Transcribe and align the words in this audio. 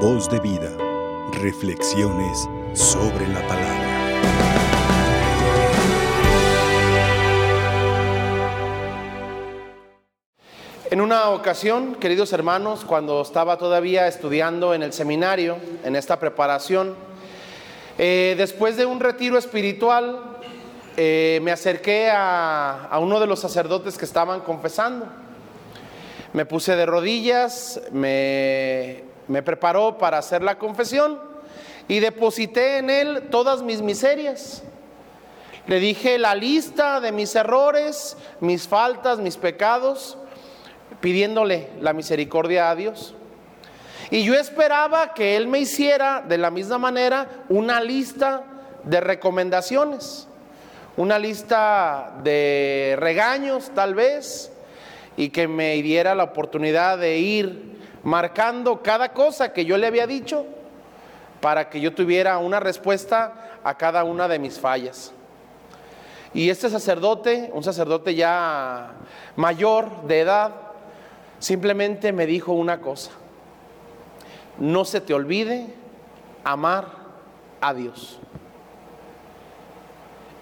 Voz 0.00 0.28
de 0.28 0.38
vida. 0.40 0.70
Reflexiones 1.40 2.46
sobre 2.74 3.26
la 3.28 3.40
palabra. 3.48 3.82
En 10.90 11.00
una 11.00 11.30
ocasión, 11.30 11.94
queridos 11.94 12.34
hermanos, 12.34 12.84
cuando 12.84 13.22
estaba 13.22 13.56
todavía 13.56 14.06
estudiando 14.06 14.74
en 14.74 14.82
el 14.82 14.92
seminario, 14.92 15.56
en 15.82 15.96
esta 15.96 16.20
preparación, 16.20 16.94
eh, 17.96 18.34
después 18.36 18.76
de 18.76 18.84
un 18.84 19.00
retiro 19.00 19.38
espiritual, 19.38 20.36
eh, 20.98 21.40
me 21.42 21.52
acerqué 21.52 22.10
a, 22.10 22.84
a 22.84 22.98
uno 22.98 23.18
de 23.18 23.26
los 23.26 23.40
sacerdotes 23.40 23.96
que 23.96 24.04
estaban 24.04 24.40
confesando. 24.40 25.06
Me 26.34 26.44
puse 26.44 26.76
de 26.76 26.84
rodillas, 26.84 27.80
me, 27.92 29.15
me 29.28 29.42
preparó 29.42 29.98
para 29.98 30.18
hacer 30.18 30.42
la 30.42 30.58
confesión 30.58 31.20
y 31.88 32.00
deposité 32.00 32.78
en 32.78 32.90
él 32.90 33.28
todas 33.30 33.62
mis 33.62 33.82
miserias. 33.82 34.62
Le 35.66 35.80
dije 35.80 36.18
la 36.18 36.34
lista 36.34 37.00
de 37.00 37.10
mis 37.10 37.34
errores, 37.34 38.16
mis 38.40 38.68
faltas, 38.68 39.18
mis 39.18 39.36
pecados, 39.36 40.16
pidiéndole 41.00 41.70
la 41.80 41.92
misericordia 41.92 42.70
a 42.70 42.76
Dios. 42.76 43.14
Y 44.10 44.22
yo 44.22 44.34
esperaba 44.34 45.12
que 45.14 45.36
Él 45.36 45.48
me 45.48 45.58
hiciera 45.58 46.22
de 46.26 46.38
la 46.38 46.50
misma 46.50 46.78
manera 46.78 47.44
una 47.48 47.80
lista 47.80 48.44
de 48.84 49.00
recomendaciones, 49.00 50.28
una 50.96 51.18
lista 51.18 52.14
de 52.22 52.94
regaños 52.98 53.72
tal 53.74 53.96
vez, 53.96 54.52
y 55.16 55.30
que 55.30 55.48
me 55.48 55.74
diera 55.82 56.14
la 56.14 56.24
oportunidad 56.24 56.98
de 56.98 57.18
ir 57.18 57.75
marcando 58.06 58.84
cada 58.84 59.12
cosa 59.12 59.52
que 59.52 59.64
yo 59.64 59.76
le 59.76 59.88
había 59.88 60.06
dicho 60.06 60.46
para 61.40 61.68
que 61.68 61.80
yo 61.80 61.92
tuviera 61.92 62.38
una 62.38 62.60
respuesta 62.60 63.58
a 63.64 63.76
cada 63.76 64.04
una 64.04 64.28
de 64.28 64.38
mis 64.38 64.60
fallas. 64.60 65.10
Y 66.32 66.48
este 66.48 66.70
sacerdote, 66.70 67.50
un 67.52 67.64
sacerdote 67.64 68.14
ya 68.14 68.92
mayor 69.34 70.02
de 70.02 70.20
edad, 70.20 70.52
simplemente 71.40 72.12
me 72.12 72.26
dijo 72.26 72.52
una 72.52 72.80
cosa, 72.80 73.10
no 74.60 74.84
se 74.84 75.00
te 75.00 75.12
olvide 75.12 75.66
amar 76.44 76.86
a 77.60 77.74
Dios. 77.74 78.20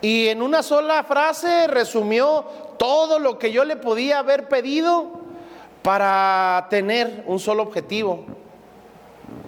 Y 0.00 0.28
en 0.28 0.40
una 0.40 0.62
sola 0.62 1.04
frase 1.04 1.66
resumió 1.66 2.46
todo 2.78 3.18
lo 3.18 3.38
que 3.38 3.52
yo 3.52 3.66
le 3.66 3.76
podía 3.76 4.20
haber 4.20 4.48
pedido 4.48 5.19
para 5.82 6.66
tener 6.70 7.24
un 7.26 7.38
solo 7.38 7.62
objetivo. 7.62 8.24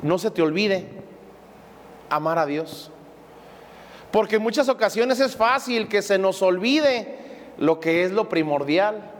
No 0.02 0.18
se 0.18 0.30
te 0.30 0.42
olvide 0.42 0.88
amar 2.08 2.38
a 2.38 2.46
Dios. 2.46 2.90
Porque 4.10 4.36
en 4.36 4.42
muchas 4.42 4.68
ocasiones 4.68 5.20
es 5.20 5.36
fácil 5.36 5.88
que 5.88 6.02
se 6.02 6.18
nos 6.18 6.42
olvide 6.42 7.18
lo 7.58 7.80
que 7.80 8.04
es 8.04 8.12
lo 8.12 8.28
primordial 8.28 9.10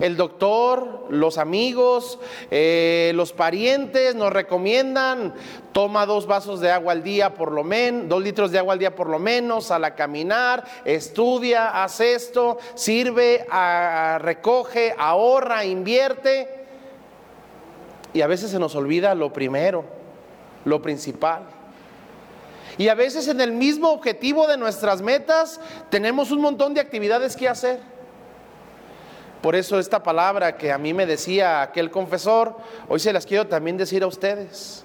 el 0.00 0.16
doctor, 0.16 1.06
los 1.10 1.36
amigos, 1.36 2.18
eh, 2.50 3.12
los 3.14 3.32
parientes 3.32 4.14
nos 4.14 4.32
recomiendan, 4.32 5.34
toma 5.72 6.06
dos 6.06 6.26
vasos 6.26 6.60
de 6.60 6.70
agua 6.70 6.92
al 6.92 7.02
día 7.02 7.34
por 7.34 7.52
lo 7.52 7.62
menos, 7.62 8.08
dos 8.08 8.22
litros 8.22 8.50
de 8.50 8.58
agua 8.58 8.72
al 8.72 8.78
día 8.78 8.96
por 8.96 9.08
lo 9.08 9.18
menos, 9.18 9.70
a 9.70 9.94
caminar, 9.94 10.64
estudia, 10.84 11.82
haz 11.82 12.00
esto, 12.00 12.58
sirve, 12.74 13.46
recoge, 14.18 14.94
ahorra, 14.98 15.64
invierte. 15.64 16.48
Y 18.12 18.22
a 18.22 18.26
veces 18.26 18.50
se 18.50 18.58
nos 18.58 18.74
olvida 18.74 19.14
lo 19.14 19.32
primero, 19.32 19.84
lo 20.64 20.80
principal. 20.80 21.42
Y 22.78 22.88
a 22.88 22.94
veces 22.94 23.28
en 23.28 23.40
el 23.40 23.52
mismo 23.52 23.90
objetivo 23.90 24.46
de 24.46 24.56
nuestras 24.56 25.02
metas 25.02 25.60
tenemos 25.90 26.30
un 26.30 26.40
montón 26.40 26.72
de 26.72 26.80
actividades 26.80 27.36
que 27.36 27.46
hacer. 27.46 27.78
Por 29.42 29.56
eso 29.56 29.78
esta 29.78 30.02
palabra 30.02 30.56
que 30.56 30.70
a 30.70 30.78
mí 30.78 30.92
me 30.92 31.06
decía 31.06 31.62
aquel 31.62 31.90
confesor, 31.90 32.56
hoy 32.88 33.00
se 33.00 33.12
las 33.12 33.24
quiero 33.24 33.46
también 33.46 33.78
decir 33.78 34.02
a 34.02 34.06
ustedes. 34.06 34.84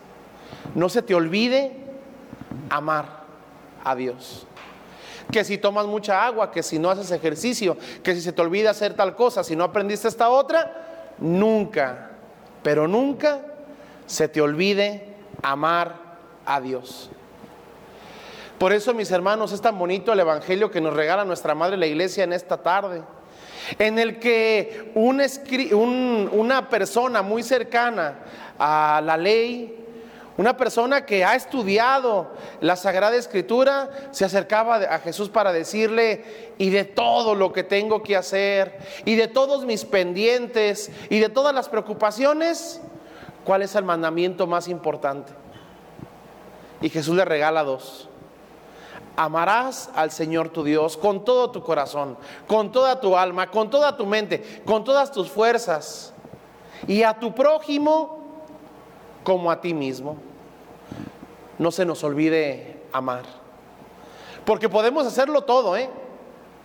No 0.73 0.87
se 0.87 1.01
te 1.01 1.13
olvide 1.13 1.75
amar 2.69 3.23
a 3.83 3.95
Dios. 3.95 4.47
Que 5.31 5.43
si 5.43 5.57
tomas 5.57 5.87
mucha 5.87 6.25
agua, 6.25 6.51
que 6.51 6.63
si 6.63 6.79
no 6.79 6.89
haces 6.89 7.11
ejercicio, 7.11 7.75
que 8.01 8.15
si 8.15 8.21
se 8.21 8.31
te 8.31 8.41
olvida 8.41 8.69
hacer 8.69 8.93
tal 8.93 9.15
cosa, 9.15 9.43
si 9.43 9.55
no 9.55 9.65
aprendiste 9.65 10.07
esta 10.07 10.29
otra, 10.29 11.13
nunca, 11.17 12.11
pero 12.63 12.87
nunca 12.87 13.41
se 14.05 14.29
te 14.29 14.39
olvide 14.39 15.15
amar 15.41 15.95
a 16.45 16.61
Dios. 16.61 17.09
Por 18.57 18.71
eso, 18.71 18.93
mis 18.93 19.11
hermanos, 19.11 19.51
es 19.51 19.59
tan 19.59 19.77
bonito 19.77 20.13
el 20.13 20.19
Evangelio 20.21 20.71
que 20.71 20.79
nos 20.79 20.93
regala 20.93 21.25
nuestra 21.25 21.55
Madre 21.55 21.75
la 21.75 21.87
Iglesia 21.87 22.23
en 22.23 22.31
esta 22.31 22.63
tarde 22.63 23.03
en 23.79 23.99
el 23.99 24.19
que 24.19 24.91
una 24.95 26.69
persona 26.69 27.21
muy 27.21 27.43
cercana 27.43 28.19
a 28.57 29.01
la 29.03 29.17
ley, 29.17 29.85
una 30.37 30.57
persona 30.57 31.05
que 31.05 31.23
ha 31.23 31.35
estudiado 31.35 32.31
la 32.59 32.75
Sagrada 32.75 33.15
Escritura, 33.15 33.89
se 34.11 34.25
acercaba 34.25 34.75
a 34.75 34.99
Jesús 34.99 35.29
para 35.29 35.53
decirle, 35.53 36.53
y 36.57 36.71
de 36.71 36.83
todo 36.83 37.35
lo 37.35 37.53
que 37.53 37.63
tengo 37.63 38.03
que 38.03 38.17
hacer, 38.17 38.77
y 39.05 39.15
de 39.15 39.29
todos 39.29 39.65
mis 39.65 39.85
pendientes, 39.85 40.91
y 41.09 41.19
de 41.19 41.29
todas 41.29 41.55
las 41.55 41.69
preocupaciones, 41.69 42.81
¿cuál 43.45 43.61
es 43.61 43.75
el 43.75 43.85
mandamiento 43.85 44.45
más 44.45 44.67
importante? 44.67 45.31
Y 46.81 46.89
Jesús 46.89 47.15
le 47.15 47.23
regala 47.23 47.63
dos. 47.63 48.09
Amarás 49.17 49.89
al 49.95 50.11
Señor 50.11 50.49
tu 50.49 50.63
Dios 50.63 50.97
con 50.97 51.23
todo 51.23 51.51
tu 51.51 51.63
corazón, 51.63 52.17
con 52.47 52.71
toda 52.71 52.99
tu 52.99 53.17
alma, 53.17 53.49
con 53.49 53.69
toda 53.69 53.95
tu 53.95 54.05
mente, 54.05 54.61
con 54.65 54.83
todas 54.83 55.11
tus 55.11 55.29
fuerzas. 55.29 56.13
Y 56.87 57.03
a 57.03 57.17
tu 57.17 57.33
prójimo 57.33 58.19
como 59.23 59.51
a 59.51 59.59
ti 59.59 59.73
mismo. 59.73 60.17
No 61.57 61.71
se 61.71 61.85
nos 61.85 62.03
olvide 62.03 62.81
amar. 62.91 63.23
Porque 64.45 64.69
podemos 64.69 65.05
hacerlo 65.07 65.41
todo, 65.41 65.75
¿eh? 65.75 65.89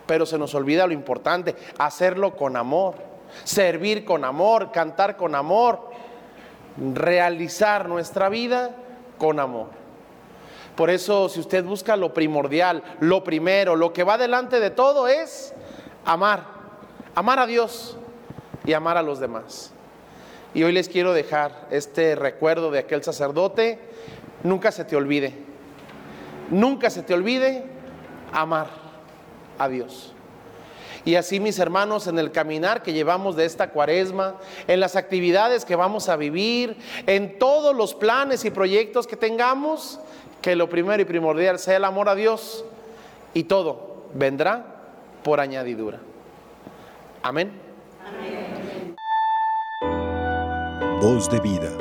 Pero 0.05 0.25
se 0.25 0.37
nos 0.37 0.53
olvida 0.53 0.87
lo 0.87 0.93
importante, 0.93 1.55
hacerlo 1.77 2.35
con 2.35 2.55
amor, 2.55 2.95
servir 3.43 4.05
con 4.05 4.23
amor, 4.23 4.71
cantar 4.71 5.17
con 5.17 5.35
amor, 5.35 5.89
realizar 6.77 7.87
nuestra 7.87 8.29
vida 8.29 8.75
con 9.17 9.39
amor. 9.39 9.80
Por 10.75 10.89
eso, 10.89 11.29
si 11.29 11.39
usted 11.39 11.63
busca 11.63 11.95
lo 11.95 12.13
primordial, 12.13 12.83
lo 12.99 13.23
primero, 13.23 13.75
lo 13.75 13.93
que 13.93 14.03
va 14.03 14.17
delante 14.17 14.59
de 14.59 14.69
todo 14.69 15.07
es 15.07 15.53
amar, 16.05 16.45
amar 17.15 17.39
a 17.39 17.45
Dios 17.45 17.97
y 18.65 18.73
amar 18.73 18.97
a 18.97 19.01
los 19.01 19.19
demás. 19.19 19.71
Y 20.53 20.63
hoy 20.63 20.71
les 20.71 20.89
quiero 20.89 21.13
dejar 21.13 21.67
este 21.71 22.15
recuerdo 22.15 22.71
de 22.71 22.79
aquel 22.79 23.03
sacerdote. 23.03 23.79
Nunca 24.43 24.71
se 24.71 24.85
te 24.85 24.95
olvide, 24.95 25.33
nunca 26.49 26.89
se 26.89 27.03
te 27.03 27.13
olvide 27.13 27.63
amar 28.31 28.67
a 29.59 29.67
Dios. 29.67 30.13
Y 31.03 31.15
así 31.15 31.39
mis 31.39 31.57
hermanos, 31.59 32.07
en 32.07 32.19
el 32.19 32.31
caminar 32.31 32.83
que 32.83 32.93
llevamos 32.93 33.35
de 33.35 33.45
esta 33.45 33.71
cuaresma, 33.71 34.35
en 34.67 34.79
las 34.79 34.95
actividades 34.95 35.65
que 35.65 35.75
vamos 35.75 36.09
a 36.09 36.15
vivir, 36.15 36.77
en 37.07 37.39
todos 37.39 37.75
los 37.75 37.93
planes 37.93 38.45
y 38.45 38.51
proyectos 38.51 39.07
que 39.07 39.15
tengamos, 39.15 39.99
que 40.41 40.55
lo 40.55 40.69
primero 40.69 41.01
y 41.01 41.05
primordial 41.05 41.59
sea 41.59 41.77
el 41.77 41.85
amor 41.85 42.09
a 42.09 42.15
Dios 42.15 42.65
y 43.33 43.43
todo 43.43 44.05
vendrá 44.13 44.65
por 45.23 45.39
añadidura. 45.39 45.99
Amén. 47.23 47.51
Voz 51.01 51.29
de 51.29 51.39
vida. 51.39 51.71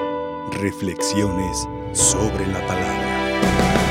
Reflexiones 0.52 1.68
sobre 1.92 2.46
la 2.46 2.66
palabra. 2.66 3.89